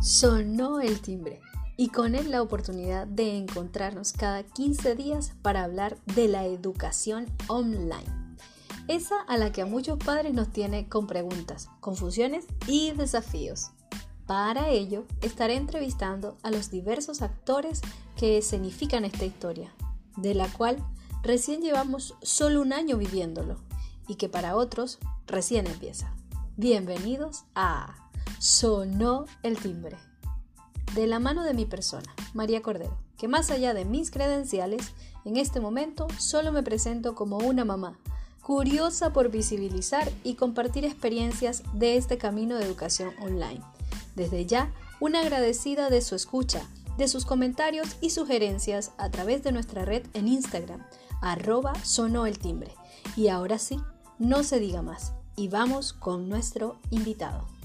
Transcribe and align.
Sonó 0.00 0.80
el 0.80 1.02
timbre 1.02 1.42
y 1.76 1.88
con 1.88 2.14
él 2.14 2.30
la 2.30 2.40
oportunidad 2.40 3.06
de 3.06 3.36
encontrarnos 3.36 4.14
cada 4.14 4.42
15 4.42 4.94
días 4.94 5.34
para 5.42 5.62
hablar 5.62 5.98
de 6.14 6.26
la 6.26 6.46
educación 6.46 7.26
online. 7.48 8.06
Esa 8.88 9.20
a 9.28 9.36
la 9.36 9.52
que 9.52 9.60
a 9.60 9.66
muchos 9.66 9.98
padres 9.98 10.32
nos 10.32 10.48
tiene 10.48 10.88
con 10.88 11.06
preguntas, 11.06 11.68
confusiones 11.80 12.46
y 12.66 12.92
desafíos. 12.92 13.72
Para 14.24 14.70
ello, 14.70 15.04
estaré 15.20 15.56
entrevistando 15.56 16.38
a 16.42 16.50
los 16.50 16.70
diversos 16.70 17.20
actores 17.20 17.82
que 18.16 18.38
escenifican 18.38 19.04
esta 19.04 19.26
historia, 19.26 19.70
de 20.16 20.34
la 20.34 20.50
cual 20.50 20.78
recién 21.22 21.60
llevamos 21.60 22.14
solo 22.22 22.62
un 22.62 22.72
año 22.72 22.96
viviéndolo 22.96 23.58
y 24.08 24.14
que 24.14 24.30
para 24.30 24.56
otros 24.56 24.98
recién 25.26 25.66
empieza. 25.66 26.14
Bienvenidos 26.56 27.44
a 27.54 28.09
sonó 28.40 29.26
el 29.42 29.58
timbre. 29.58 29.98
De 30.94 31.06
la 31.06 31.18
mano 31.18 31.44
de 31.44 31.52
mi 31.52 31.66
persona, 31.66 32.14
María 32.32 32.62
Cordero, 32.62 32.96
que 33.18 33.28
más 33.28 33.50
allá 33.50 33.74
de 33.74 33.84
mis 33.84 34.10
credenciales, 34.10 34.94
en 35.26 35.36
este 35.36 35.60
momento 35.60 36.08
solo 36.18 36.50
me 36.50 36.62
presento 36.62 37.14
como 37.14 37.36
una 37.36 37.66
mamá, 37.66 37.98
curiosa 38.40 39.12
por 39.12 39.30
visibilizar 39.30 40.10
y 40.24 40.36
compartir 40.36 40.86
experiencias 40.86 41.62
de 41.74 41.98
este 41.98 42.16
camino 42.16 42.56
de 42.56 42.64
educación 42.64 43.12
online. 43.20 43.60
Desde 44.16 44.46
ya, 44.46 44.72
una 45.00 45.20
agradecida 45.20 45.90
de 45.90 46.00
su 46.00 46.14
escucha, 46.14 46.66
de 46.96 47.08
sus 47.08 47.26
comentarios 47.26 47.98
y 48.00 48.08
sugerencias 48.08 48.92
a 48.96 49.10
través 49.10 49.42
de 49.42 49.52
nuestra 49.52 49.84
red 49.84 50.06
en 50.14 50.28
Instagram, 50.28 50.82
arroba 51.20 51.74
sonó 51.84 52.24
el 52.24 52.38
timbre. 52.38 52.74
Y 53.16 53.28
ahora 53.28 53.58
sí, 53.58 53.78
no 54.18 54.44
se 54.44 54.60
diga 54.60 54.80
más 54.80 55.12
y 55.36 55.48
vamos 55.48 55.92
con 55.92 56.30
nuestro 56.30 56.78
invitado. 56.88 57.59